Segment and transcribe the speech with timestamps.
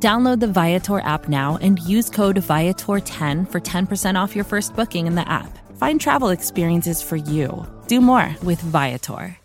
[0.00, 5.08] Download the Viator app now and use code Viator10 for 10% off your first booking
[5.08, 5.58] in the app.
[5.76, 7.66] Find travel experiences for you.
[7.88, 9.36] Do more with Viator.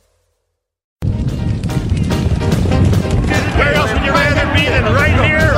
[3.58, 5.53] Where else would you rather be than right here,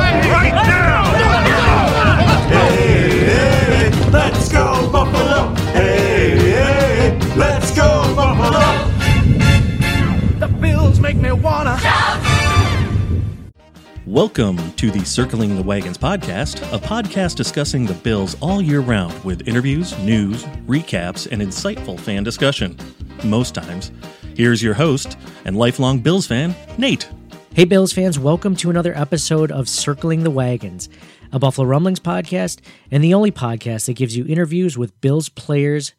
[14.08, 19.24] Welcome to the Circling the Wagons podcast, a podcast discussing the Bills all year round
[19.24, 22.78] with interviews, news, recaps, and insightful fan discussion.
[23.24, 23.92] Most times.
[24.36, 27.10] Here's your host and lifelong Bills fan, Nate.
[27.56, 30.88] Hey, Bills fans, welcome to another episode of Circling the Wagons,
[31.32, 32.60] a Buffalo Rumblings podcast,
[32.92, 35.94] and the only podcast that gives you interviews with Bills players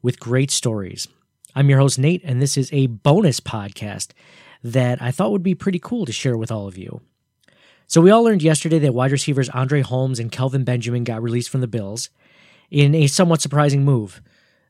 [0.00, 1.08] with great stories.
[1.54, 4.12] I'm your host, Nate, and this is a bonus podcast
[4.64, 7.02] that I thought would be pretty cool to share with all of you.
[7.90, 11.50] So, we all learned yesterday that wide receivers Andre Holmes and Kelvin Benjamin got released
[11.50, 12.08] from the Bills
[12.70, 14.22] in a somewhat surprising move.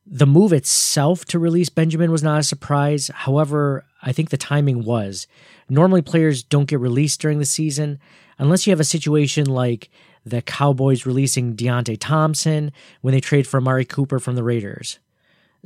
[0.07, 3.11] The move itself to release Benjamin was not a surprise.
[3.13, 5.27] However, I think the timing was.
[5.69, 7.99] Normally, players don't get released during the season
[8.39, 9.91] unless you have a situation like
[10.25, 14.99] the Cowboys releasing Deonte Thompson when they trade for Amari Cooper from the Raiders.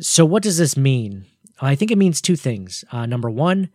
[0.00, 1.26] So, what does this mean?
[1.60, 2.84] I think it means two things.
[2.90, 3.70] Uh, number one,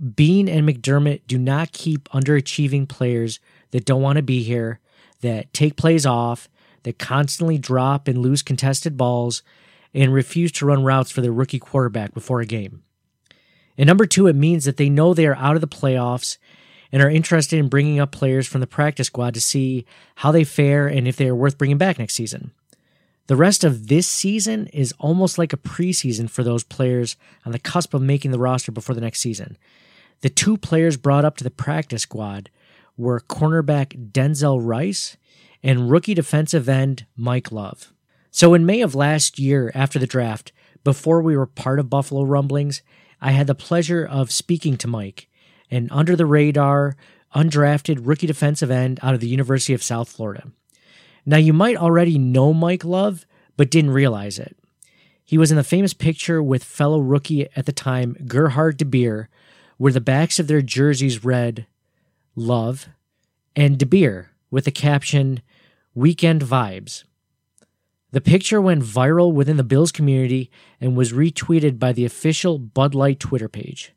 [0.00, 3.38] Beane and McDermott do not keep underachieving players
[3.70, 4.80] that don't want to be here,
[5.20, 6.48] that take plays off,
[6.84, 9.42] that constantly drop and lose contested balls,
[9.92, 12.82] and refuse to run routes for their rookie quarterback before a game.
[13.76, 16.38] And number two, it means that they know they are out of the playoffs
[16.92, 19.84] and are interested in bringing up players from the practice squad to see
[20.16, 22.52] how they fare and if they are worth bringing back next season.
[23.26, 27.16] The rest of this season is almost like a preseason for those players
[27.46, 29.56] on the cusp of making the roster before the next season.
[30.22, 32.50] The two players brought up to the practice squad
[32.96, 35.16] were cornerback Denzel Rice
[35.62, 37.92] and rookie defensive end Mike Love.
[38.30, 40.52] So, in May of last year, after the draft,
[40.84, 42.82] before we were part of Buffalo Rumblings,
[43.20, 45.28] I had the pleasure of speaking to Mike,
[45.70, 46.96] an under the radar,
[47.34, 50.48] undrafted rookie defensive end out of the University of South Florida.
[51.26, 53.26] Now, you might already know Mike Love,
[53.56, 54.56] but didn't realize it.
[55.24, 59.26] He was in the famous picture with fellow rookie at the time, Gerhard DeBeer,
[59.80, 61.66] where the backs of their jerseys read
[62.36, 62.90] Love
[63.56, 65.40] and DeBeer with the caption
[65.94, 67.04] Weekend Vibes.
[68.10, 70.50] The picture went viral within the Bills community
[70.82, 73.94] and was retweeted by the official Bud Light Twitter page.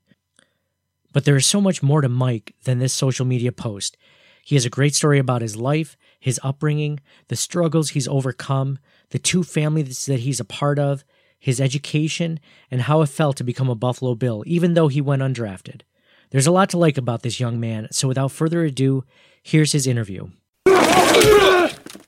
[1.11, 3.97] But there is so much more to Mike than this social media post.
[4.45, 8.79] He has a great story about his life, his upbringing, the struggles he's overcome,
[9.09, 11.03] the two families that he's a part of,
[11.43, 12.39] his education,
[12.71, 15.81] and how it felt to become a Buffalo Bill, even though he went undrafted.
[16.29, 19.03] There's a lot to like about this young man, so without further ado,
[19.43, 20.29] here's his interview.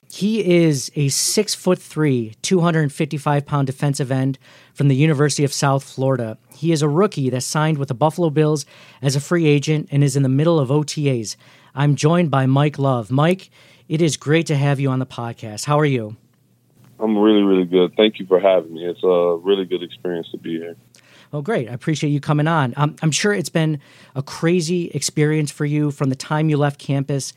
[0.09, 4.40] He is a six foot three, 255 pound defensive end
[4.73, 6.38] from the University of South Florida.
[6.56, 8.66] He is a rookie that signed with the Buffalo Bills
[9.02, 11.35] as a free agent and is in the middle of OTAs.
[11.75, 13.12] I'm joined by Mike Love.
[13.12, 13.50] Mike,
[13.90, 15.66] it is great to have you on the podcast.
[15.66, 16.16] How are you?
[17.00, 17.94] I'm really, really good.
[17.97, 18.85] Thank you for having me.
[18.85, 20.75] It's a really good experience to be here.
[21.31, 21.69] Well, great.
[21.69, 22.73] I appreciate you coming on.
[22.78, 23.79] Um, I'm sure it's been
[24.16, 27.34] a crazy experience for you from the time you left campus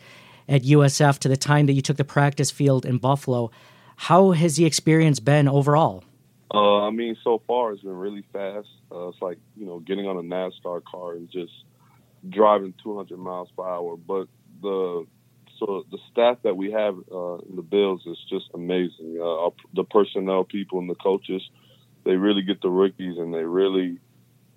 [0.49, 3.51] at USF to the time that you took the practice field in Buffalo.
[3.97, 6.05] How has the experience been overall?
[6.55, 8.69] Uh, I mean, so far it's been really fast.
[8.91, 11.53] Uh, it's like you know getting on a NASCAR car and just
[12.29, 13.97] driving 200 miles per hour.
[13.97, 14.29] But
[14.63, 15.07] the
[15.59, 19.19] so the staff that we have uh, in the Bills is just amazing.
[19.21, 21.43] Uh, the personnel people and the coaches,
[22.05, 23.99] they really get the rookies and they really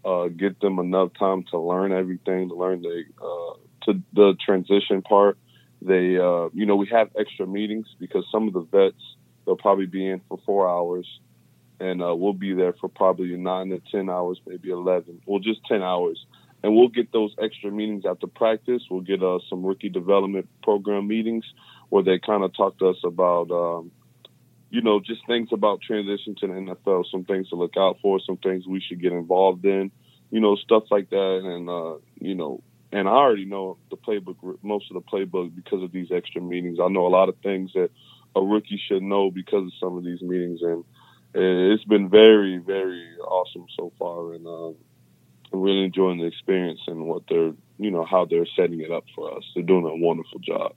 [0.06, 5.02] uh, get them enough time to learn everything, to learn the uh, to the transition
[5.02, 5.38] part.
[5.82, 9.02] They, uh, you know, we have extra meetings because some of the vets
[9.46, 11.08] they'll probably be in for four hours,
[11.80, 15.62] and uh, we'll be there for probably nine to ten hours, maybe eleven, well, just
[15.68, 16.24] ten hours.
[16.64, 18.84] And we'll get those extra meetings after practice.
[18.90, 21.46] We'll get uh, some rookie development program meetings
[21.90, 23.92] where they kind of talk to us about, um,
[24.70, 28.20] you know, just things about transition to the NFL, some things to look out for,
[28.20, 29.92] some things we should get involved in,
[30.30, 31.42] you know, stuff like that.
[31.44, 32.62] And, uh, you know,
[32.92, 36.78] and I already know the playbook, most of the playbook because of these extra meetings.
[36.82, 37.90] I know a lot of things that
[38.36, 40.84] a rookie should know because of some of these meetings, and
[41.34, 44.76] it's been very, very awesome so far, and um,
[45.52, 49.36] Really enjoying the experience and what they're, you know, how they're setting it up for
[49.36, 49.44] us.
[49.54, 50.74] They're doing a wonderful job.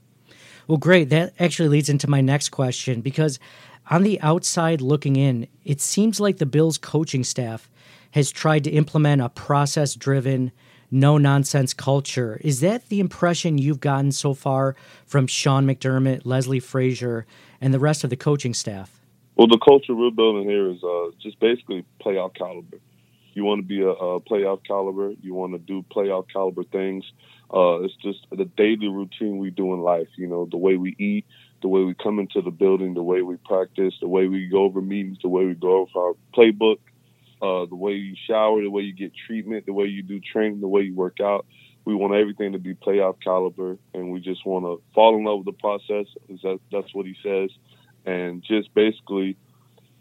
[0.66, 1.10] Well, great.
[1.10, 3.38] That actually leads into my next question because
[3.90, 7.70] on the outside looking in, it seems like the Bills coaching staff
[8.12, 10.52] has tried to implement a process driven,
[10.90, 12.40] no nonsense culture.
[12.42, 17.26] Is that the impression you've gotten so far from Sean McDermott, Leslie Frazier,
[17.60, 19.00] and the rest of the coaching staff?
[19.36, 22.78] Well, the culture we're building here is uh, just basically playoff caliber.
[23.34, 25.12] You want to be a, a playoff caliber.
[25.20, 27.04] You want to do playoff caliber things.
[27.52, 30.08] Uh, it's just the daily routine we do in life.
[30.16, 31.26] You know, the way we eat,
[31.60, 34.62] the way we come into the building, the way we practice, the way we go
[34.62, 36.78] over meetings, the way we go over our playbook,
[37.42, 40.60] uh, the way you shower, the way you get treatment, the way you do training,
[40.60, 41.46] the way you work out.
[41.84, 45.44] We want everything to be playoff caliber, and we just want to fall in love
[45.44, 46.06] with the process.
[46.42, 47.50] That, that's what he says,
[48.06, 49.36] and just basically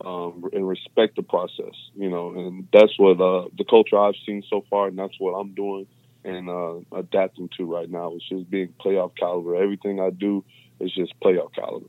[0.01, 1.75] um, and respect the process.
[1.95, 5.31] You know, and that's what uh, the culture I've seen so far, and that's what
[5.31, 5.87] I'm doing
[6.25, 8.13] and uh, adapting to right now.
[8.15, 9.55] It's just being playoff caliber.
[9.55, 10.43] Everything I do
[10.79, 11.87] is just playoff caliber.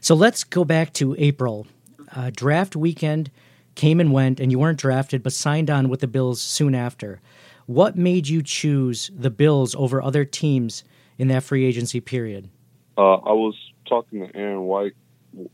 [0.00, 1.66] So let's go back to April.
[2.14, 3.30] Uh, draft weekend
[3.74, 7.20] came and went, and you weren't drafted, but signed on with the Bills soon after.
[7.66, 10.84] What made you choose the Bills over other teams
[11.18, 12.50] in that free agency period?
[12.96, 13.56] Uh, I was
[13.88, 14.92] talking to Aaron White,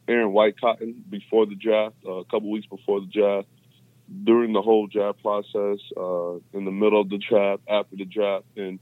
[0.09, 3.49] Aaron Whitecotton before the draft, uh, a couple weeks before the draft,
[4.25, 8.45] during the whole draft process, uh, in the middle of the draft, after the draft,
[8.57, 8.79] and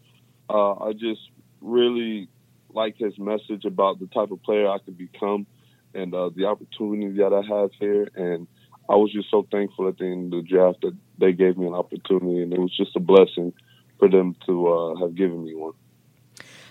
[0.49, 1.21] uh, I just
[1.61, 2.29] really
[2.73, 5.47] like his message about the type of player I could become
[5.95, 8.09] and uh, the opportunity that I have here.
[8.15, 8.47] And
[8.89, 11.67] I was just so thankful at the end of the draft that they gave me
[11.67, 13.53] an opportunity, and it was just a blessing
[13.99, 15.73] for them to uh, have given me one.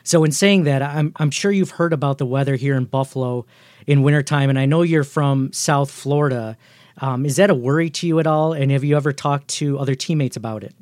[0.04, 3.46] So, in saying that, I'm I'm sure you've heard about the weather here in Buffalo
[3.88, 6.58] in wintertime, and I know you're from South Florida.
[7.00, 8.54] Um, is that a worry to you at all?
[8.54, 10.76] And have you ever talked to other teammates about it?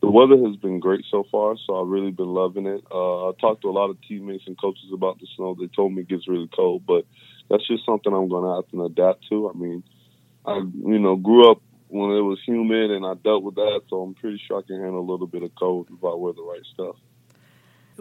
[0.00, 2.82] The weather has been great so far, so I've really been loving it.
[2.90, 5.56] Uh, I talked to a lot of teammates and coaches about the snow.
[5.58, 7.04] They told me it gets really cold, but
[7.50, 9.50] that's just something I'm going to have to adapt to.
[9.50, 9.82] I mean,
[10.44, 14.02] I you know grew up when it was humid, and I dealt with that, so
[14.02, 16.42] I'm pretty sure I can handle a little bit of cold if I wear the
[16.42, 16.96] right stuff.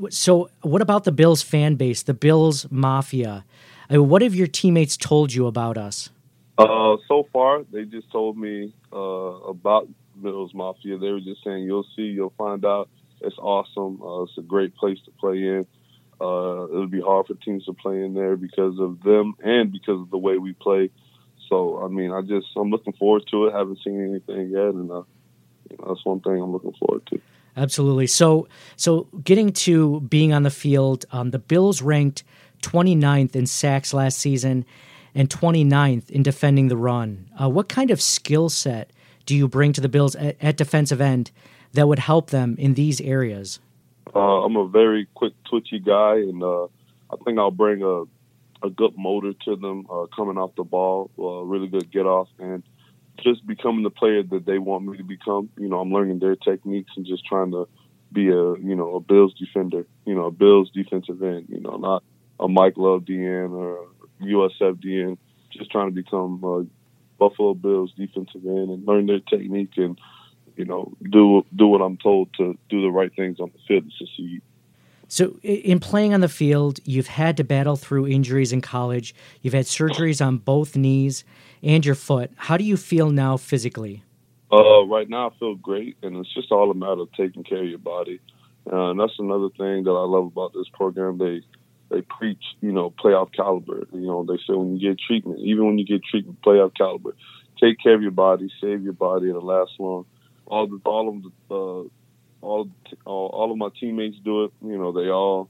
[0.10, 3.46] So, what about the Bills fan base, the Bills Mafia?
[3.90, 6.10] I mean, what have your teammates told you about us?
[6.58, 9.90] Uh, so far, they just told me uh, about
[10.22, 10.98] Bills Mafia.
[10.98, 12.90] They were just saying, "You'll see, you'll find out.
[13.22, 14.02] It's awesome.
[14.02, 15.66] Uh, it's a great place to play in.
[16.22, 20.00] Uh, it'll be hard for teams to play in there because of them and because
[20.00, 20.90] of the way we play.
[21.50, 23.54] So, I mean, I just I'm looking forward to it.
[23.54, 25.04] Haven't seen anything yet, and uh,
[25.70, 27.22] you know, that's one thing I'm looking forward to.
[27.58, 28.08] Absolutely.
[28.08, 32.24] So, so getting to being on the field, um, the Bills ranked
[32.62, 34.66] 29th in sacks last season
[35.14, 37.30] and 29th in defending the run.
[37.42, 38.92] Uh, what kind of skill set
[39.26, 41.32] do you bring to the Bills at, at defensive end
[41.74, 43.60] that would help them in these areas?
[44.14, 48.04] Uh, I'm a very quick, twitchy guy, and uh, I think I'll bring a
[48.64, 52.28] a good motor to them uh, coming off the ball, a really good get off,
[52.40, 52.64] and
[53.24, 55.50] just becoming the player that they want me to become.
[55.58, 57.68] You know, I'm learning their techniques and just trying to
[58.12, 61.46] be a you know a Bills defender, you know, a Bills defensive end.
[61.50, 62.04] You know, not
[62.40, 63.88] a Mike Love DN or
[64.22, 65.18] USF DN,
[65.52, 66.66] just trying to become a
[67.18, 70.00] Buffalo Bills defensive end and learn their technique and
[70.58, 73.86] you know do do what I'm told to do the right things on the field
[73.86, 74.42] to succeed.
[75.08, 79.14] So, in playing on the field, you've had to battle through injuries in college.
[79.42, 81.24] You've had surgeries on both knees
[81.62, 82.32] and your foot.
[82.36, 84.04] How do you feel now physically?
[84.52, 87.62] Uh, right now, I feel great, and it's just all a matter of taking care
[87.62, 88.20] of your body.
[88.72, 91.20] Uh, and that's another thing that I love about this program.
[91.20, 91.42] They
[91.90, 93.88] they preach, you know, playoff caliber.
[93.94, 97.16] You know, they say when you get treatment, even when you get treatment, playoff caliber.
[97.60, 100.06] Take care of your body, save your body, it'll last long.
[100.46, 102.70] All the all of the uh, all,
[103.06, 104.52] all all of my teammates do it.
[104.62, 105.50] You know, they all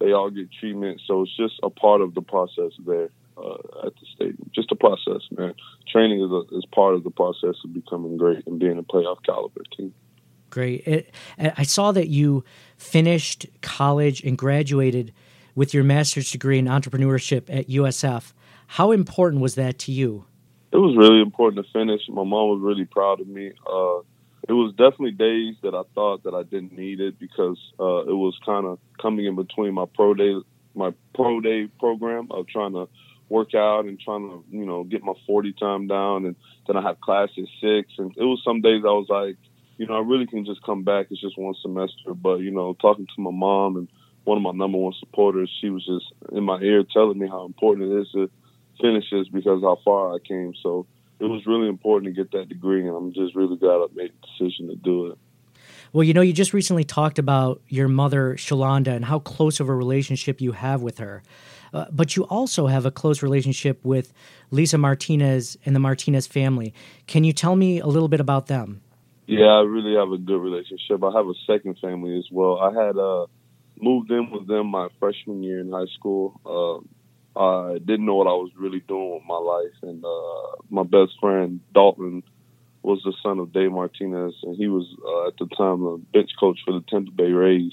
[0.00, 3.94] they all get treatment, so it's just a part of the process there uh, at
[3.94, 4.50] the stadium.
[4.54, 5.54] Just a process, man.
[5.88, 9.18] Training is a, is part of the process of becoming great and being a playoff
[9.24, 9.94] caliber team.
[10.50, 10.86] Great.
[10.86, 12.44] It, I saw that you
[12.76, 15.12] finished college and graduated
[15.54, 18.32] with your master's degree in entrepreneurship at USF.
[18.66, 20.24] How important was that to you?
[20.72, 22.02] It was really important to finish.
[22.08, 23.52] My mom was really proud of me.
[23.66, 24.00] Uh,
[24.48, 28.12] it was definitely days that I thought that I didn't need it because uh, it
[28.12, 30.34] was kind of coming in between my pro day,
[30.74, 32.88] my pro day program of trying to
[33.28, 36.82] work out and trying to you know get my 40 time down, and then I
[36.82, 39.36] had class at six, and it was some days I was like,
[39.78, 41.06] you know, I really can just come back.
[41.10, 43.88] It's just one semester, but you know, talking to my mom and
[44.24, 45.50] one of my number one supporters.
[45.60, 48.30] She was just in my ear telling me how important it is to
[48.80, 50.54] finish this because how far I came.
[50.62, 50.86] So
[51.20, 54.12] it was really important to get that degree, and I'm just really glad I made
[54.12, 55.18] the decision to do it.
[55.92, 59.68] Well, you know, you just recently talked about your mother, Shalonda, and how close of
[59.68, 61.22] a relationship you have with her.
[61.72, 64.12] Uh, but you also have a close relationship with
[64.50, 66.74] Lisa Martinez and the Martinez family.
[67.06, 68.80] Can you tell me a little bit about them?
[69.26, 71.02] Yeah, I really have a good relationship.
[71.02, 72.58] I have a second family as well.
[72.58, 73.26] I had uh,
[73.84, 76.40] moved in with them my freshman year in high school.
[76.44, 76.80] Uh,
[77.36, 81.12] I didn't know what I was really doing with my life, and uh, my best
[81.20, 82.22] friend Dalton
[82.82, 86.30] was the son of Dave Martinez, and he was uh, at the time a bench
[86.38, 87.72] coach for the Tampa Bay Rays.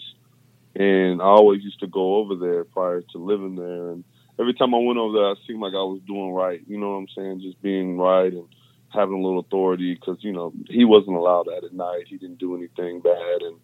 [0.74, 4.04] And I always used to go over there prior to living there, and
[4.40, 6.62] every time I went over there, I seemed like I was doing right.
[6.68, 7.42] You know what I'm saying?
[7.42, 8.48] Just being right and
[8.90, 12.08] having a little authority because you know he wasn't allowed that at night.
[12.08, 13.58] He didn't do anything bad, and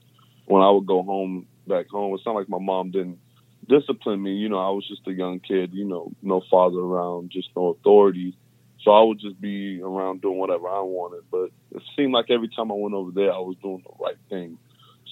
[0.46, 3.20] when I would go home back home, it's not like my mom didn't
[3.68, 4.34] discipline me.
[4.34, 5.74] You know, I was just a young kid.
[5.74, 8.36] You know, no father around, just no authority
[8.88, 11.24] so I would just be around doing whatever I wanted.
[11.30, 14.18] But it seemed like every time I went over there, I was doing the right
[14.30, 14.58] thing.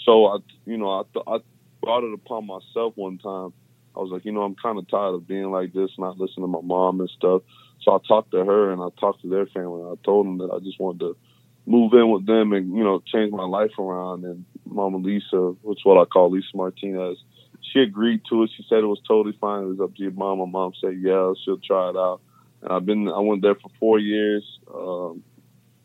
[0.05, 1.37] So I, you know, I, th- I
[1.81, 3.51] brought it upon myself one time.
[3.93, 6.45] I was like, you know, I'm kind of tired of being like this, not listening
[6.45, 7.41] to my mom and stuff.
[7.81, 9.83] So I talked to her and I talked to their family.
[9.83, 11.17] I told them that I just wanted to
[11.65, 14.23] move in with them and, you know, change my life around.
[14.23, 17.17] And Mama Lisa, which is what I call Lisa Martinez,
[17.61, 18.51] she agreed to it.
[18.55, 19.63] She said it was totally fine.
[19.63, 20.39] It was up to your mom.
[20.39, 22.21] My mom said, yeah, she'll try it out.
[22.61, 24.43] And I've been I went there for four years,
[24.73, 25.23] um,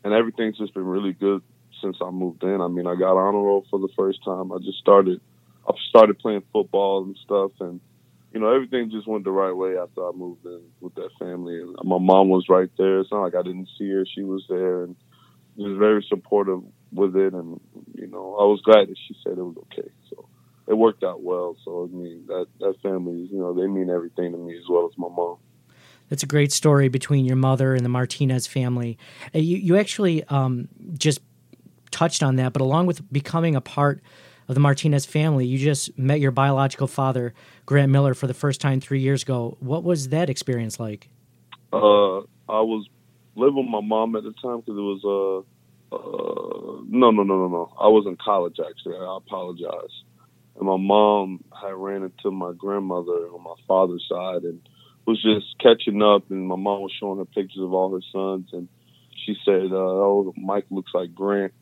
[0.03, 1.41] and everything's just been really good
[1.81, 2.61] since I moved in.
[2.61, 4.51] I mean, I got honor roll for the first time.
[4.51, 5.21] I just started
[5.67, 7.79] I started playing football and stuff, and
[8.33, 11.61] you know everything just went the right way after I moved in with that family.
[11.61, 12.99] And my mom was right there.
[12.99, 14.95] It's not like I didn't see her; she was there, and
[15.55, 16.61] was very supportive
[16.93, 17.33] with it.
[17.33, 17.59] And
[17.95, 19.89] you know, I was glad that she said it was okay.
[20.09, 20.27] So
[20.67, 21.55] it worked out well.
[21.63, 24.89] So I mean, that that family, you know, they mean everything to me as well
[24.91, 25.37] as my mom.
[26.09, 28.97] That's a great story between your mother and the Martinez family.
[29.33, 30.67] Uh, you, you actually um,
[30.97, 31.21] just
[31.89, 34.01] touched on that, but along with becoming a part
[34.49, 37.33] of the Martinez family, you just met your biological father,
[37.65, 39.55] Grant Miller, for the first time three years ago.
[39.61, 41.07] What was that experience like?
[41.71, 42.17] Uh,
[42.49, 42.85] I was
[43.35, 45.43] living with my mom at the time because it was uh, uh,
[45.91, 47.73] no, no, no, no, no.
[47.79, 48.95] I was in college actually.
[48.95, 49.93] I apologize.
[50.57, 54.61] And my mom had ran into my grandmother on my father's side, and
[55.05, 58.49] was just catching up, and my mom was showing her pictures of all her sons,
[58.53, 58.67] and
[59.25, 61.53] she said, uh, "Oh, Mike looks like Grant."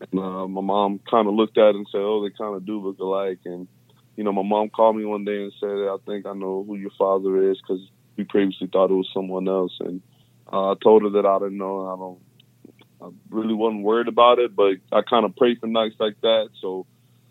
[0.00, 2.66] And uh, my mom kind of looked at it and said, "Oh, they kind of
[2.66, 3.68] do look alike." And
[4.16, 6.76] you know, my mom called me one day and said, "I think I know who
[6.76, 7.80] your father is because
[8.16, 10.02] we previously thought it was someone else." And
[10.52, 11.86] uh, I told her that I didn't know.
[11.86, 12.18] I don't.
[13.02, 16.50] I really wasn't worried about it, but I kind of prayed for nights like that.
[16.60, 16.86] So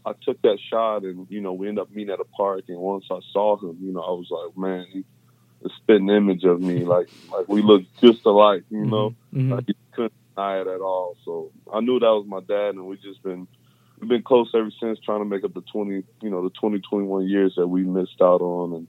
[0.05, 2.65] I took that shot, and you know, we ended up meeting at a park.
[2.67, 5.03] And once I saw him, you know, I was like, man, he,
[5.63, 6.83] a spitting image of me.
[6.83, 9.15] Like like we look just alike, you know.
[9.33, 9.53] Mm-hmm.
[9.53, 11.15] Like he couldn't deny it at all.
[11.23, 13.47] So I knew that was my dad, and we just been
[13.99, 16.79] we've been close ever since, trying to make up the twenty you know the twenty
[16.79, 18.73] twenty one years that we missed out on.
[18.73, 18.87] And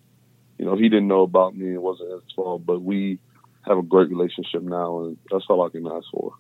[0.59, 2.65] you know he didn't know about me; it wasn't his fault.
[2.65, 3.19] But we
[3.67, 6.33] have a great relationship now, and that's all I can ask for.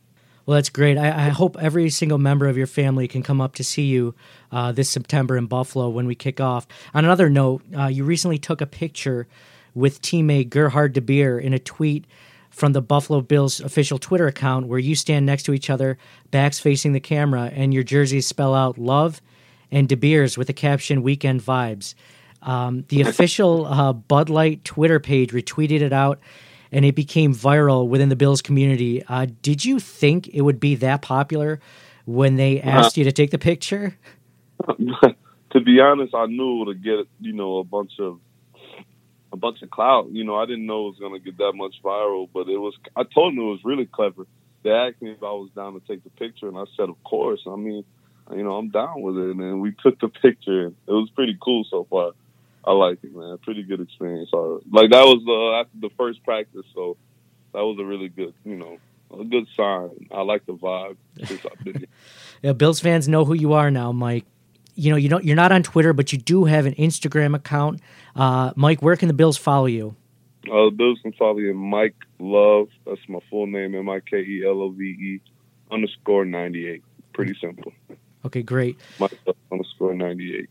[0.44, 0.98] Well, that's great.
[0.98, 4.14] I, I, hope every single member of your family can come up to see you
[4.50, 6.66] uh, this September in Buffalo when we kick off.
[6.94, 9.28] On another note, uh, you recently took a picture
[9.74, 12.06] with teammate Gerhard DeBeer in a tweet
[12.50, 15.96] from the Buffalo Bills official Twitter account where you stand next to each other,
[16.30, 19.22] backs facing the camera, and your jerseys spell out love
[19.70, 21.94] and DeBeers with the caption weekend vibes.
[22.42, 26.20] Um, the official uh, Bud Light Twitter page retweeted it out
[26.72, 29.04] and it became viral within the Bills community.
[29.06, 31.60] Uh, did you think it would be that popular
[32.06, 32.70] when they uh-huh.
[32.70, 33.96] asked you to take the picture?
[34.68, 38.18] to be honest, I knew to get you know a bunch of
[39.32, 40.10] a bunch of clout.
[40.10, 42.58] You know, I didn't know it was going to get that much viral, but it
[42.58, 42.74] was.
[42.96, 44.26] I told them it was really clever.
[44.62, 47.02] They asked me if I was down to take the picture, and I said, of
[47.04, 47.40] course.
[47.46, 47.84] I mean,
[48.30, 50.66] you know, I'm down with it, and we took the picture.
[50.66, 52.12] It was pretty cool so far.
[52.64, 53.38] I like it, man.
[53.42, 54.30] Pretty good experience.
[54.32, 56.96] like that was uh, after the first practice, so
[57.52, 58.78] that was a really good, you know,
[59.12, 59.90] a good sign.
[60.10, 61.88] I like the vibe since I've been here.
[62.42, 64.24] yeah, Bills fans know who you are now, Mike
[64.74, 67.80] you know, you don't you're not on Twitter, but you do have an Instagram account.
[68.16, 69.96] Uh, Mike, where can the Bills follow you?
[70.46, 72.68] Uh, the Bills can follow you, Mike Love.
[72.86, 75.20] That's my full name, M I K E L O V E
[75.70, 76.82] underscore ninety eight.
[77.12, 77.72] Pretty simple.
[78.24, 78.78] Okay, great.
[78.98, 79.18] Mike
[79.50, 80.50] underscore ninety eight.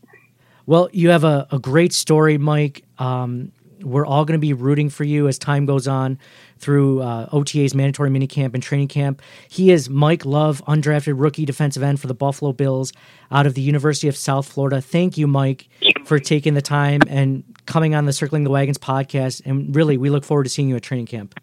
[0.66, 2.84] Well, you have a, a great story, Mike.
[2.98, 6.18] Um, we're all going to be rooting for you as time goes on
[6.58, 9.20] through uh, OTA's mandatory minicamp and training camp.
[9.48, 12.92] He is Mike Love, undrafted rookie defensive end for the Buffalo Bills
[13.32, 14.80] out of the University of South Florida.
[14.80, 15.68] Thank you, Mike.
[16.04, 19.42] for taking the time and coming on the Circling the Wagons podcast.
[19.44, 21.38] And really, we look forward to seeing you at training camp.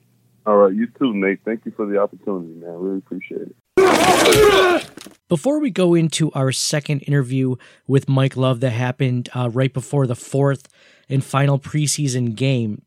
[0.46, 1.40] All right, you too, Nate.
[1.46, 2.74] Thank you for the opportunity, man.
[2.74, 3.56] Really appreciate it.
[5.30, 7.56] Before we go into our second interview
[7.88, 10.68] with Mike Love that happened uh, right before the fourth
[11.08, 12.82] and final preseason game,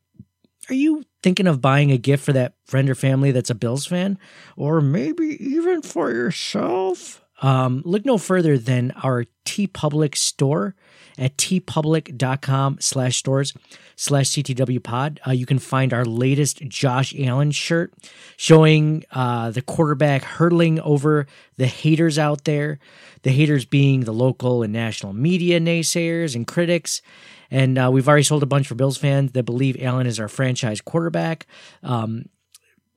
[0.68, 3.86] are you thinking of buying a gift for that friend or family that's a Bills
[3.86, 4.18] fan?
[4.56, 7.22] Or maybe even for yourself?
[7.42, 10.74] Um, look no further than our TeePublic store
[11.18, 13.54] at teepublic.com slash stores
[13.96, 15.20] slash CTW pod.
[15.26, 17.92] Uh, you can find our latest Josh Allen shirt
[18.36, 21.26] showing uh, the quarterback hurtling over
[21.56, 22.78] the haters out there.
[23.22, 27.02] The haters being the local and national media naysayers and critics.
[27.50, 30.28] And uh, we've already sold a bunch for Bills fans that believe Allen is our
[30.28, 31.46] franchise quarterback.
[31.82, 32.26] Um,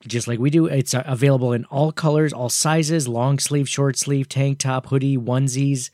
[0.08, 0.66] just like we do.
[0.68, 5.18] It's uh, available in all colors, all sizes long sleeve, short sleeve, tank top, hoodie,
[5.18, 5.90] onesies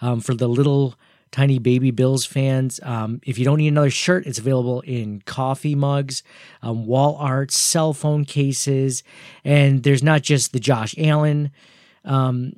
[0.00, 0.94] um, for the little
[1.32, 2.80] tiny baby Bills fans.
[2.82, 6.22] Um, if you don't need another shirt, it's available in coffee mugs,
[6.62, 9.02] um, wall art, cell phone cases,
[9.44, 11.50] and there's not just the Josh Allen
[12.04, 12.54] um,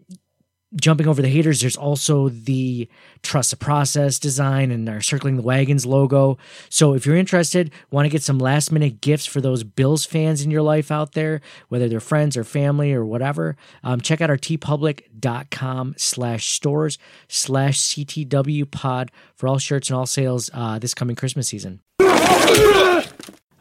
[0.77, 2.89] jumping over the haters, there's also the
[3.23, 6.39] Trust the Process design and our Circling the Wagons logo.
[6.69, 10.43] So if you're interested, want to get some last minute gifts for those Bills fans
[10.43, 14.31] in your life out there, whether they're friends or family or whatever, um, check out
[14.31, 16.99] our teepublic.com slash stores
[17.29, 21.81] slash CTW pod for all shirts and all sales uh, this coming Christmas season.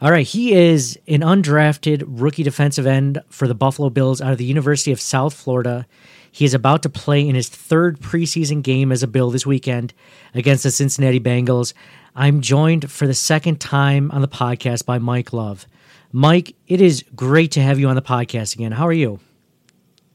[0.02, 4.38] All right, he is an undrafted rookie defensive end for the Buffalo Bills out of
[4.38, 5.86] the University of South Florida.
[6.32, 9.92] He is about to play in his third preseason game as a Bill this weekend
[10.34, 11.74] against the Cincinnati Bengals.
[12.16, 15.66] I'm joined for the second time on the podcast by Mike Love.
[16.10, 18.72] Mike, it is great to have you on the podcast again.
[18.72, 19.20] How are you?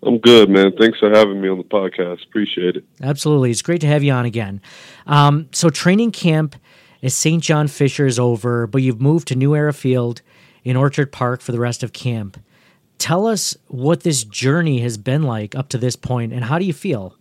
[0.04, 0.74] I'm good, man.
[0.80, 2.24] Thanks for having me on the podcast.
[2.26, 2.84] Appreciate it.
[3.02, 3.52] Absolutely.
[3.52, 4.62] It's great to have you on again.
[5.06, 6.56] Um, so, training camp
[7.04, 7.44] at St.
[7.44, 10.22] John Fisher is over, but you've moved to New Era Field
[10.64, 12.40] in Orchard Park for the rest of camp.
[12.98, 16.66] Tell us what this journey has been like up to this point, and how do
[16.66, 17.16] you feel?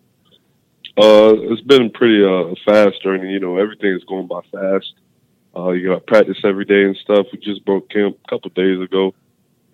[0.99, 3.31] Uh, it's been pretty uh, fast journey.
[3.33, 4.95] You know, everything is going by fast.
[5.55, 7.27] Uh, you got practice every day and stuff.
[7.33, 9.15] We just broke camp a couple days ago,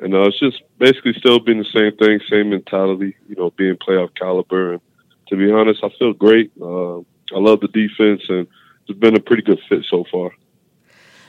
[0.00, 3.16] and uh, it's just basically still being the same thing, same mentality.
[3.28, 4.72] You know, being playoff caliber.
[4.72, 4.80] And
[5.28, 6.50] to be honest, I feel great.
[6.60, 8.48] Uh, I love the defense, and
[8.88, 10.32] it's been a pretty good fit so far.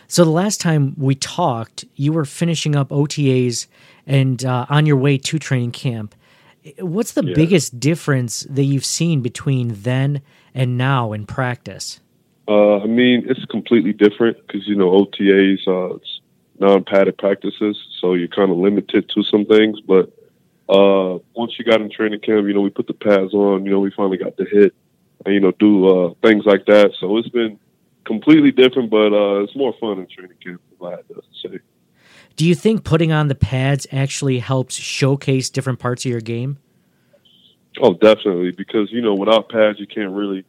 [0.08, 3.68] So the last time we talked, you were finishing up OTAs
[4.06, 6.16] and uh, on your way to training camp.
[6.80, 7.34] What's the Yeah.
[7.36, 10.22] biggest difference that you've seen between then
[10.54, 12.00] and now in practice?
[12.48, 16.20] Uh, I mean, it's completely different because you know OTAs, uh, it's
[16.60, 19.80] non-padded practices, so you're kind of limited to some things.
[19.82, 20.12] But
[20.70, 23.66] uh, once you got in training camp, you know we put the pads on.
[23.66, 24.74] You know we finally got to hit
[25.26, 26.92] and you know do uh, things like that.
[27.00, 27.60] So it's been
[28.06, 30.62] completely different, but uh, it's more fun in training camp.
[30.74, 31.60] If I had to say.
[32.36, 36.58] Do you think putting on the pads actually helps showcase different parts of your game?
[37.82, 40.46] Oh, definitely, because you know without pads you can't really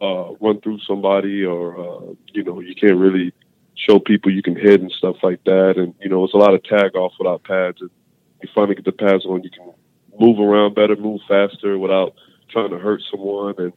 [0.00, 3.32] uh, run through somebody, or uh, you know you can't really
[3.74, 5.74] show people you can hit and stuff like that.
[5.76, 7.80] And you know it's a lot of tag off without pads.
[7.80, 7.90] And
[8.42, 9.72] you finally get the pads on, you can
[10.18, 12.14] move around better, move faster without
[12.50, 13.72] trying to hurt someone, and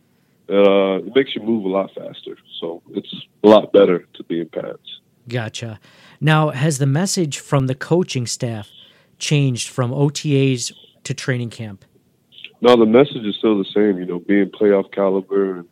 [0.49, 2.37] uh, it makes you move a lot faster.
[2.59, 5.01] So it's a lot better to be in pads.
[5.29, 5.79] Gotcha.
[6.21, 8.69] Now, has the message from the coaching staff
[9.19, 10.71] changed from OTAs
[11.03, 11.85] to training camp?
[12.61, 13.99] No, the message is still the same.
[13.99, 15.67] You know, being playoff caliber and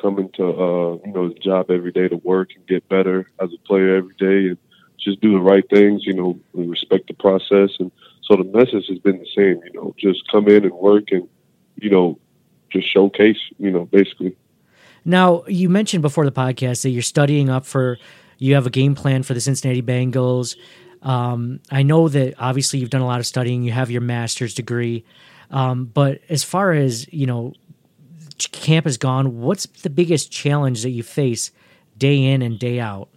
[0.00, 3.50] coming to uh, you know the job every day to work and get better as
[3.52, 4.58] a player every day and
[4.98, 6.06] just do the right things.
[6.06, 7.70] You know, respect the process.
[7.80, 7.90] And
[8.22, 9.60] so the message has been the same.
[9.64, 11.28] You know, just come in and work and
[11.76, 12.18] you know
[12.70, 13.38] just showcase.
[13.58, 14.36] You know, basically.
[15.04, 17.98] Now, you mentioned before the podcast that you're studying up for,
[18.40, 20.56] you have a game plan for the Cincinnati Bengals.
[21.02, 24.54] Um, I know that obviously you've done a lot of studying, you have your master's
[24.54, 25.04] degree.
[25.50, 27.52] Um, but as far as, you know,
[28.38, 31.50] camp has gone, what's the biggest challenge that you face
[31.96, 33.08] day in and day out?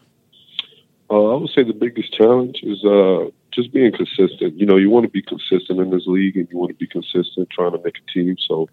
[1.09, 4.59] Uh, I would say the biggest challenge is uh, just being consistent.
[4.59, 6.87] You know, you want to be consistent in this league, and you want to be
[6.87, 8.35] consistent trying to make a team.
[8.39, 8.67] So,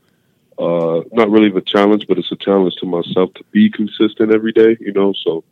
[0.58, 4.52] uh, not really a challenge, but it's a challenge to myself to be consistent every
[4.52, 4.76] day.
[4.80, 5.44] You know, so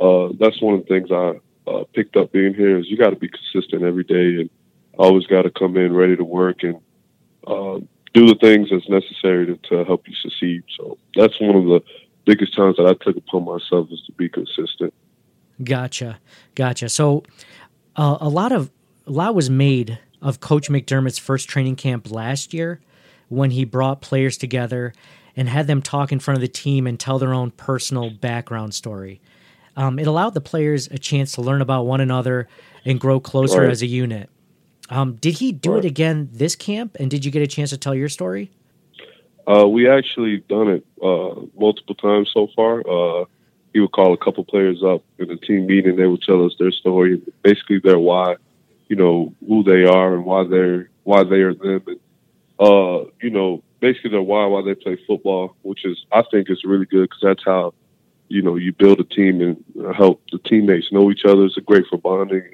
[0.00, 3.10] uh, that's one of the things I uh, picked up being here is you got
[3.10, 4.50] to be consistent every day, and
[4.98, 6.76] always got to come in ready to work and
[7.46, 7.78] uh,
[8.12, 10.62] do the things that's necessary to, to help you succeed.
[10.76, 11.80] So that's one of the
[12.24, 14.92] biggest challenges that I took upon myself is to be consistent.
[15.62, 16.18] Gotcha,
[16.54, 16.88] gotcha.
[16.88, 17.24] So,
[17.96, 18.70] uh, a lot of
[19.06, 22.80] a lot was made of Coach McDermott's first training camp last year
[23.28, 24.92] when he brought players together
[25.36, 28.74] and had them talk in front of the team and tell their own personal background
[28.74, 29.20] story.
[29.80, 32.48] Um, it allowed the players a chance to learn about one another
[32.84, 33.70] and grow closer Right.
[33.70, 34.28] as a unit.
[34.90, 36.98] Um, did he do it again this camp?
[37.00, 38.50] And did you get a chance to tell your story?
[39.48, 42.80] Uh, we actually done it uh, multiple times so far.
[42.86, 43.24] Uh,
[43.72, 45.96] he would call a couple players up in a team meeting.
[45.96, 48.36] They would tell us their story, basically their why,
[48.88, 52.00] you know, who they are and why they're why they are them, and
[52.58, 56.64] uh, you know, basically their why why they play football, which is I think is
[56.64, 57.72] really good because that's how
[58.30, 61.44] you know you build a team and help the teammates know each other.
[61.44, 62.44] It's great for bonding.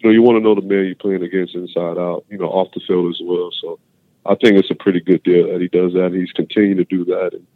[0.00, 2.24] You know, you want to know the man you're playing against inside out.
[2.28, 3.50] You know, off the field as well.
[3.62, 3.78] So.
[4.26, 6.12] I think it's a pretty good deal that he does that.
[6.12, 7.46] He's continuing to do that, and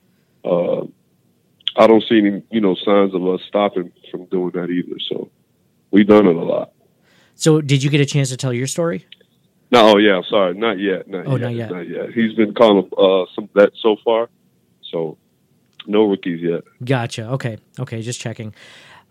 [0.47, 0.87] uh,
[1.77, 4.99] I don't see any, you know, signs of us stopping from doing that either.
[5.11, 5.31] So
[5.91, 6.73] we've done it a lot.
[7.35, 9.07] So, did you get a chance to tell your story?
[9.71, 11.71] No, oh yeah, sorry, not yet, not Oh, yet, not yet.
[11.71, 12.11] not yet.
[12.15, 14.31] He's been calling uh, some that so far,
[14.91, 15.19] so
[15.87, 16.63] no rookies yet.
[16.85, 17.29] Gotcha.
[17.31, 17.59] Okay.
[17.79, 18.03] Okay.
[18.03, 18.55] Just checking.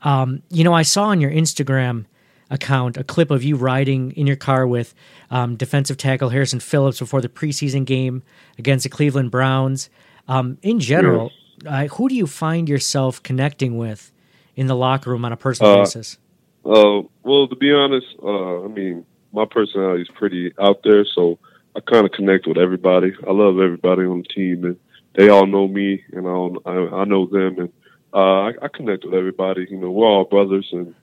[0.04, 2.06] Um, you know, I saw on your Instagram
[2.50, 4.94] account a clip of you riding in your car with
[5.32, 8.22] um, defensive tackle Harrison Phillips before the preseason game
[8.60, 9.90] against the Cleveland Browns.
[10.28, 11.32] Um, in general,
[11.66, 14.12] uh, who do you find yourself connecting with
[14.56, 16.18] in the locker room on a personal Uh, basis?
[16.66, 21.40] Uh, well, to be honest, uh, I mean, my personality is pretty out there, so
[21.76, 23.14] I kind of connect with everybody.
[23.28, 24.78] I love everybody on the team, and
[25.15, 27.73] they all know me, and I I, I know them, and
[28.13, 29.67] uh, I, I connect with everybody.
[29.69, 30.93] You know, we're all brothers, and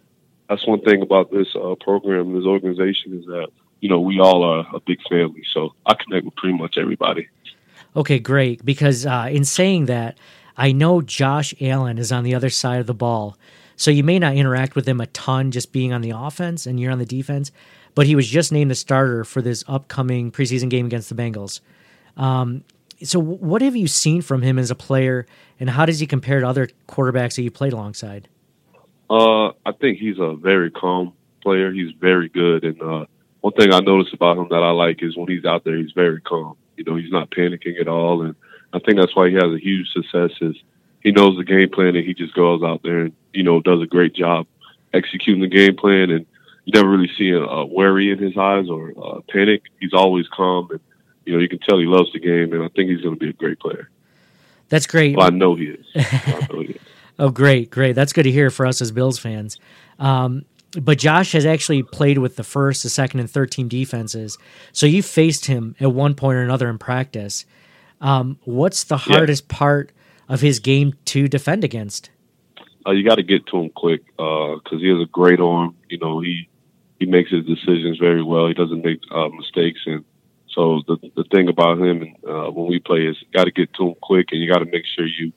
[0.48, 3.48] that's one thing about this uh, program, this organization, is that
[3.80, 5.42] you know we all are a big family.
[5.52, 7.28] So I connect with pretty much everybody.
[7.96, 8.64] Okay, great.
[8.64, 10.18] Because uh, in saying that,
[10.56, 13.36] I know Josh Allen is on the other side of the ball.
[13.76, 16.78] So you may not interact with him a ton just being on the offense and
[16.78, 17.50] you're on the defense,
[17.94, 21.60] but he was just named the starter for this upcoming preseason game against the Bengals.
[22.18, 22.62] Um,
[23.02, 25.26] so, what have you seen from him as a player,
[25.58, 28.28] and how does he compare to other quarterbacks that you played alongside?
[29.08, 31.72] Uh, I think he's a very calm player.
[31.72, 33.06] He's very good, and uh,
[33.40, 35.92] one thing I notice about him that I like is when he's out there, he's
[35.92, 36.56] very calm.
[36.76, 38.34] You know, he's not panicking at all, and
[38.72, 40.30] I think that's why he has a huge success.
[40.40, 40.56] Is
[41.02, 43.82] he knows the game plan and he just goes out there and you know does
[43.82, 44.46] a great job
[44.92, 46.26] executing the game plan, and
[46.64, 49.62] you never really see a, worry in his eyes or uh, panic.
[49.80, 50.80] He's always calm, and
[51.30, 53.18] you know you can tell he loves the game, and I think he's going to
[53.20, 53.88] be a great player.
[54.68, 55.16] That's great.
[55.16, 55.86] Well, I know he is.
[56.50, 56.80] Know he is.
[57.18, 57.92] Oh, great, great.
[57.94, 59.58] That's good to hear for us as Bills fans.
[59.98, 60.44] Um,
[60.80, 64.38] but Josh has actually played with the first, the second, and third team defenses.
[64.72, 67.44] So you faced him at one point or another in practice.
[68.00, 69.16] Um, what's the Yeah.
[69.16, 69.92] hardest part
[70.28, 72.10] of his game to defend against?
[72.86, 75.76] uh, you got to get to him quick because he has a great arm.
[75.90, 76.48] You know, he
[76.98, 78.46] he makes his decisions very well.
[78.48, 80.04] He doesn't make uh, mistakes, and
[80.54, 83.50] so the the thing about him and uh, when we play is you got to
[83.50, 85.32] get to him quick, and you got to make sure you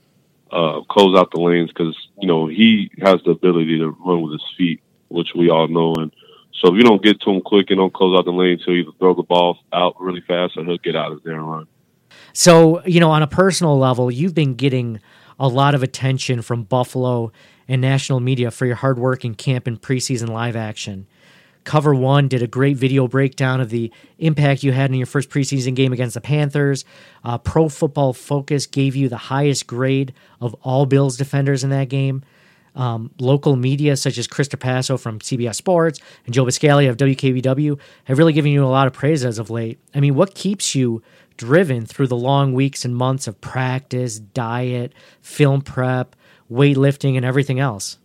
[0.52, 4.34] uh, close out the lanes because you know he has the ability to run with
[4.34, 5.94] his feet, which we all know.
[5.96, 6.12] And
[6.54, 8.76] so if you don't get to him quick and don't close out the lanes, he'll
[8.76, 11.68] either throw the ball out really fast or he'll get out of there and run.
[12.32, 15.00] So, you know, on a personal level, you've been getting
[15.40, 17.32] a lot of attention from Buffalo
[17.68, 21.08] and national media for your hard work in camp and preseason live action.
[21.64, 25.30] Cover One did a great video breakdown of the impact you had in your first
[25.30, 26.86] preseason game against the Panthers.
[27.24, 31.90] Uh, Pro Football Focus gave you the highest grade of all Bills defenders in that
[31.90, 32.24] game.
[32.76, 37.80] Um, local media such as Chris Passo from CBS Sports and Joe Buscaglia of WKBW
[38.06, 39.80] have really given you a lot of praise as of late.
[39.94, 41.04] I mean, what keeps you
[41.38, 46.16] driven through the long weeks and months of practice, diet, film prep,
[46.52, 48.00] weightlifting, and everything else?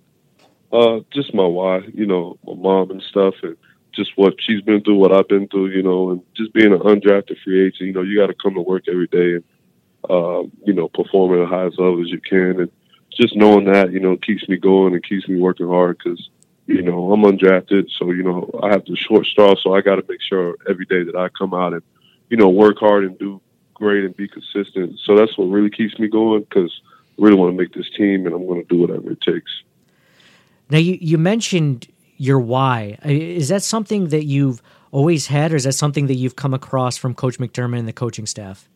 [0.73, 3.57] Uh, just my wife, you know, my mom and stuff, and
[3.93, 6.81] just what she's been through, what I've been through, you know, and just being an
[6.81, 9.45] undrafted free agent, you know, you got to come to work every day and,
[10.09, 12.61] uh, you know, perform at the highest level as you can.
[12.61, 12.71] And
[13.11, 16.29] just knowing that, you know, keeps me going and keeps me working hard because,
[16.67, 17.89] you know, I'm undrafted.
[17.99, 19.55] So, you know, I have the short straw.
[19.57, 21.83] So I got to make sure every day that I come out and,
[22.29, 23.41] you know, work hard and do
[23.75, 24.99] great and be consistent.
[25.05, 26.81] So that's what really keeps me going because
[27.19, 29.51] I really want to make this team and I'm going to do whatever it takes.
[30.71, 32.99] Now, you, you mentioned your why.
[33.05, 36.97] Is that something that you've always had, or is that something that you've come across
[36.97, 38.69] from Coach McDermott and the coaching staff?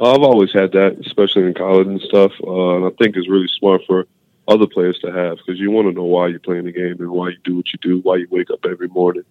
[0.00, 2.32] I've always had that, especially in college and stuff.
[2.42, 4.06] Uh, and I think it's really smart for
[4.48, 7.10] other players to have because you want to know why you're playing the game and
[7.10, 9.24] why you do what you do, why you wake up every morning.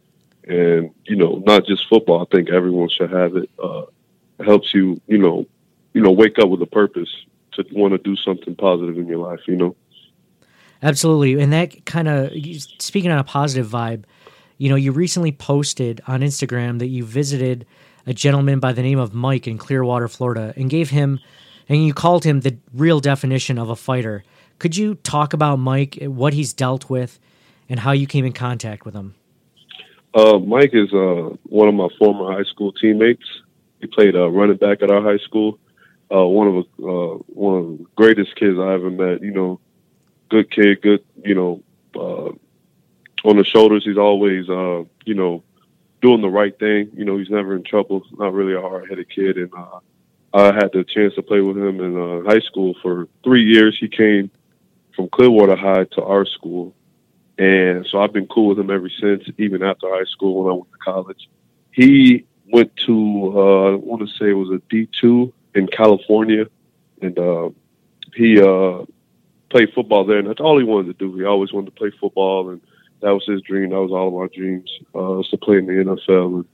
[0.47, 2.21] And, you know, not just football.
[2.21, 3.49] I think everyone should have it.
[3.61, 3.83] Uh,
[4.39, 5.45] it helps you, you know,
[5.93, 7.09] you know, wake up with a purpose
[7.53, 9.75] to want to do something positive in your life, you know?
[10.81, 11.41] Absolutely.
[11.41, 12.31] And that kind of,
[12.79, 14.03] speaking on a positive vibe,
[14.57, 17.65] you know, you recently posted on Instagram that you visited
[18.05, 21.19] a gentleman by the name of Mike in Clearwater, Florida, and gave him
[21.69, 24.23] and you called him the real definition of a fighter.
[24.57, 27.19] Could you talk about Mike, what he's dealt with,
[27.69, 29.13] and how you came in contact with him?
[30.13, 33.23] Uh, Mike is uh, one of my former high school teammates.
[33.79, 35.59] He played uh, running back at our high school.
[36.11, 39.21] Uh, one of the uh, one of the greatest kids I ever met.
[39.21, 39.59] You know,
[40.29, 41.03] good kid, good.
[41.23, 41.63] You know,
[41.95, 42.31] uh,
[43.27, 45.43] on the shoulders, he's always uh, you know
[46.01, 46.91] doing the right thing.
[46.93, 48.03] You know, he's never in trouble.
[48.17, 49.79] Not really a hard headed kid, and uh,
[50.33, 53.77] I had the chance to play with him in uh, high school for three years.
[53.79, 54.31] He came
[54.95, 56.73] from Clearwater High to our school,
[57.37, 59.23] and so I've been cool with him ever since.
[59.37, 61.29] Even after high school, when I went to college,
[61.71, 66.45] he went to uh, I want to say it was a D two in California,
[67.01, 67.49] and uh,
[68.15, 68.85] he uh,
[69.49, 71.17] played football there, and that's all he wanted to do.
[71.17, 72.61] He always wanted to play football, and
[73.01, 73.69] that was his dream.
[73.69, 76.35] That was all of our dreams uh, was to play in the NFL.
[76.35, 76.45] And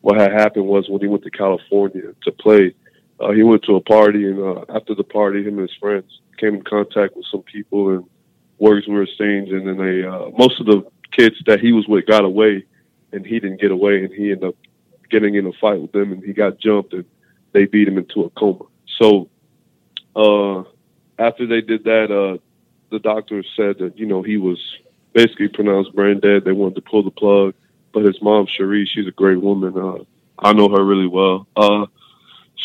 [0.00, 2.74] what had happened was when he went to California to play,
[3.18, 6.20] uh, he went to a party, and uh, after the party, him and his friends
[6.38, 8.04] came in contact with some people, and
[8.58, 9.52] words were exchanged.
[9.52, 12.64] And then they, uh, most of the kids that he was with got away,
[13.12, 14.56] and he didn't get away, and he ended up
[15.10, 17.04] getting in a fight with them, and he got jumped, and
[17.52, 18.64] they beat him into a coma.
[19.00, 19.28] So
[20.14, 20.64] uh,
[21.18, 22.38] after they did that, uh,
[22.90, 24.58] the doctor said that you know he was
[25.12, 26.44] basically pronounced brain dead.
[26.44, 27.54] They wanted to pull the plug,
[27.92, 29.76] but his mom, Cherie, she's a great woman.
[29.76, 30.04] Uh,
[30.38, 31.46] I know her really well.
[31.56, 31.86] Uh,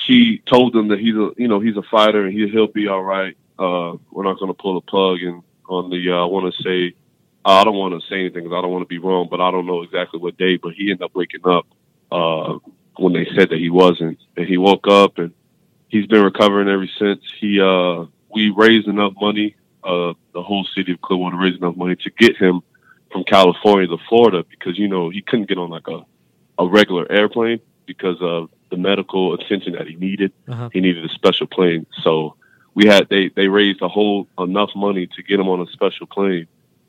[0.06, 2.88] she told them that he's a you know he's a fighter and he he'll be
[2.88, 3.36] all right.
[3.58, 5.20] Uh, we're not going to pull the plug.
[5.22, 6.96] And on the uh, I want to say
[7.44, 9.52] I don't want to say anything because I don't want to be wrong, but I
[9.52, 10.58] don't know exactly what day.
[10.58, 11.66] But he ended up waking up
[12.12, 12.58] uh,
[12.98, 15.34] when they said that he wasn't, and he woke up and
[15.88, 17.22] he's been recovering ever since.
[17.40, 19.56] He uh, we raised enough money.
[19.84, 22.62] Uh, the whole city of Clearwater raised enough money to get him
[23.12, 26.02] from California to Florida because you know he couldn't get on like a
[26.60, 30.32] a regular airplane because of the medical attention that he needed.
[30.48, 30.70] Uh-huh.
[30.72, 31.86] He needed a special plane.
[32.04, 32.36] So
[32.74, 36.08] we had they they raised a whole enough money to get him on a special
[36.08, 36.48] plane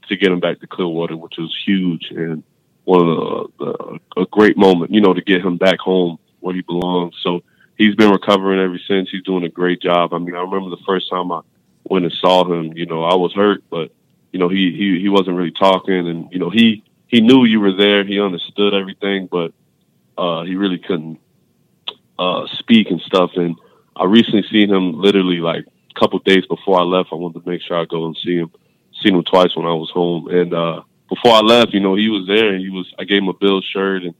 [0.08, 2.42] to get him back to Clearwater, which was huge and
[2.84, 6.54] one of the, the a great moment, you know, to get him back home where
[6.54, 7.14] he belongs.
[7.22, 7.42] So
[7.76, 9.10] he's been recovering ever since.
[9.10, 10.12] He's doing a great job.
[10.12, 11.40] I mean, I remember the first time I
[11.84, 13.90] went and saw him, you know, I was hurt, but
[14.32, 17.60] you know, he he he wasn't really talking, and you know, he he knew you
[17.60, 18.04] were there.
[18.04, 19.52] He understood everything, but
[20.16, 21.20] uh, he really couldn't
[22.18, 23.32] uh, speak and stuff.
[23.36, 23.56] And
[23.94, 27.10] I recently seen him literally like a couple days before I left.
[27.12, 28.50] I wanted to make sure I go and see him.
[29.02, 32.08] Seen him twice when I was home, and uh, before I left, you know, he
[32.08, 32.52] was there.
[32.52, 32.92] And he was.
[32.98, 34.14] I gave him a Bill shirt, and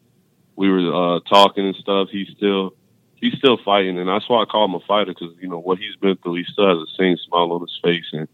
[0.57, 2.09] we were uh, talking and stuff.
[2.11, 2.75] He's still
[3.23, 5.79] he's still fighting, and that's why I call him a fighter because you know what
[5.79, 6.35] he's been through.
[6.35, 8.29] He still has the same smile on his face, and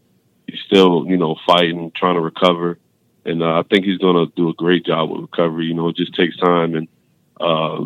[0.47, 2.77] he's still you know fighting, trying to recover.
[3.23, 5.67] And uh, I think he's going to do a great job with recovery.
[5.67, 6.87] You know, it just takes time, and
[7.39, 7.85] uh,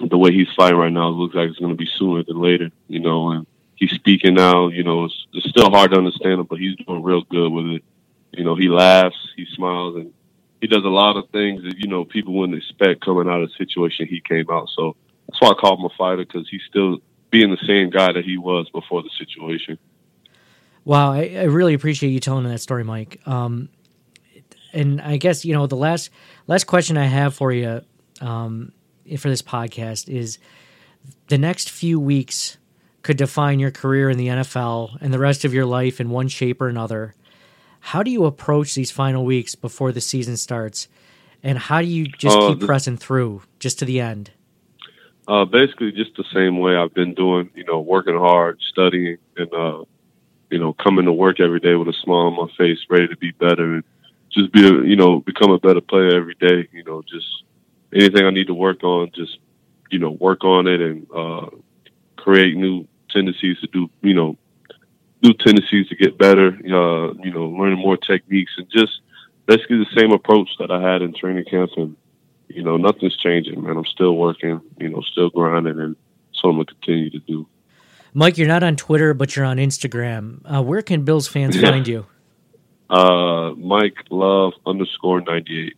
[0.00, 2.40] the way he's fighting right now, it looks like it's going to be sooner than
[2.40, 2.70] later.
[2.88, 4.68] You know, and he's speaking now.
[4.68, 7.66] You know, it's, it's still hard to understand him, but he's doing real good with
[7.66, 7.84] it.
[8.32, 10.12] You know, he laughs, he smiles, and
[10.60, 13.50] he does a lot of things that you know people wouldn't expect coming out of
[13.50, 14.68] the situation he came out.
[14.74, 14.96] So
[15.28, 16.98] that's why I call him a fighter because he's still
[17.30, 19.78] being the same guy that he was before the situation.
[20.84, 23.20] Wow, I, I really appreciate you telling that story, Mike.
[23.26, 23.68] Um,
[24.72, 26.10] and I guess you know the last
[26.46, 27.82] last question I have for you
[28.20, 28.72] um,
[29.18, 30.38] for this podcast is
[31.28, 32.56] the next few weeks
[33.02, 36.28] could define your career in the NFL and the rest of your life in one
[36.28, 37.14] shape or another.
[37.80, 40.88] How do you approach these final weeks before the season starts,
[41.42, 44.30] and how do you just Uh, keep the- pressing through just to the end?
[45.28, 47.50] Uh, basically, just the same way I've been doing.
[47.54, 49.84] You know, working hard, studying, and uh,
[50.50, 53.16] you know, coming to work every day with a smile on my face, ready to
[53.18, 53.84] be better, and
[54.30, 56.66] just be, a, you know, become a better player every day.
[56.72, 57.26] You know, just
[57.94, 59.38] anything I need to work on, just
[59.90, 61.50] you know, work on it and uh,
[62.16, 64.38] create new tendencies to do, you know,
[65.22, 66.48] new tendencies to get better.
[66.48, 69.02] Uh, you know, learning more techniques and just
[69.46, 71.96] basically the same approach that I had in training camp and
[72.48, 73.76] you know, nothing's changing, man.
[73.76, 75.96] I'm still working, you know, still grinding, and
[76.32, 77.46] so I'm gonna continue to do.
[78.14, 80.40] Mike, you're not on Twitter, but you're on Instagram.
[80.44, 81.70] Uh, where can Bills fans Yeah.
[81.70, 82.06] find you?
[82.90, 85.76] Uh, Mike Love underscore ninety eight.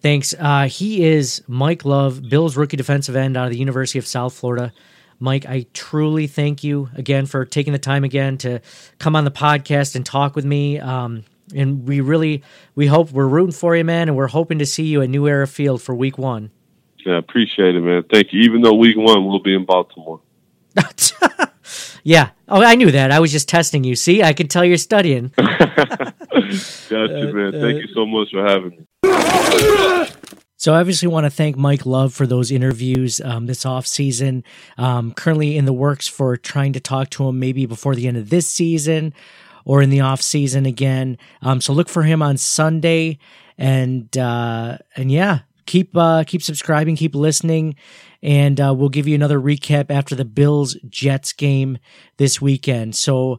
[0.00, 0.32] Thanks.
[0.38, 4.32] Uh, he is Mike Love, Bills rookie defensive end out of the University of South
[4.32, 4.72] Florida.
[5.18, 8.60] Mike, I truly thank you again for taking the time again to
[9.00, 10.78] come on the podcast and talk with me.
[10.78, 12.42] Um, and we really,
[12.74, 15.26] we hope we're rooting for you, man, and we're hoping to see you at New
[15.26, 16.50] Era Field for Week One.
[17.04, 18.04] Yeah, I appreciate it, man.
[18.12, 18.42] Thank you.
[18.42, 20.20] Even though week one we'll be in Baltimore.
[22.02, 22.30] yeah.
[22.48, 23.10] Oh, I knew that.
[23.10, 23.96] I was just testing you.
[23.96, 25.32] See, I can tell you're studying.
[25.36, 26.12] Gotcha,
[26.90, 27.52] man.
[27.52, 28.86] Thank you so much for having me.
[30.60, 34.42] So I obviously want to thank Mike Love for those interviews um, this off season.
[34.76, 38.16] Um, currently in the works for trying to talk to him maybe before the end
[38.16, 39.14] of this season
[39.68, 41.18] or in the off season again.
[41.42, 43.18] Um, so look for him on Sunday,
[43.56, 47.76] and uh, and yeah, keep uh, keep subscribing, keep listening,
[48.20, 51.78] and uh, we'll give you another recap after the Bills Jets game
[52.16, 52.96] this weekend.
[52.96, 53.38] So.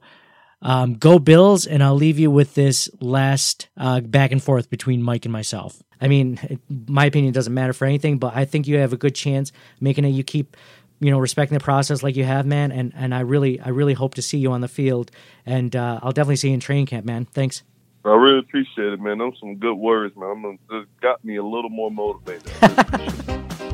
[0.62, 5.02] Um, go Bills, and I'll leave you with this last uh, back and forth between
[5.02, 5.82] Mike and myself.
[6.02, 8.98] I mean, it, my opinion doesn't matter for anything, but I think you have a
[8.98, 10.10] good chance making it.
[10.10, 10.58] You keep,
[11.00, 12.72] you know, respecting the process like you have, man.
[12.72, 15.12] And and I really, I really hope to see you on the field,
[15.46, 17.26] and uh, I'll definitely see you in training camp, man.
[17.26, 17.64] Thanks.
[18.06, 19.18] I really appreciate it, man.
[19.18, 20.58] Those some good words, man.
[20.72, 22.50] I'm got me a little more motivated.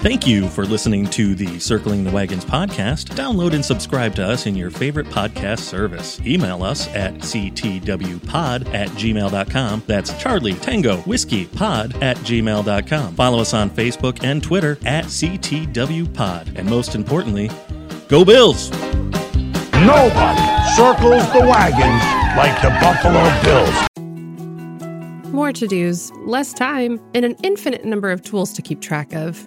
[0.00, 3.14] Thank you for listening to the Circling the Wagons podcast.
[3.14, 6.18] Download and subscribe to us in your favorite podcast service.
[6.24, 9.82] Email us at ctwpod at gmail.com.
[9.86, 13.14] That's Charlie Tango Whiskey Pod at gmail.com.
[13.14, 16.58] Follow us on Facebook and Twitter at CTWPod.
[16.58, 17.50] And most importantly,
[18.08, 18.70] go Bills!
[18.70, 20.40] Nobody
[20.76, 23.86] circles the wagons like the Buffalo Bills.
[25.30, 29.46] More to dos, less time, and an infinite number of tools to keep track of.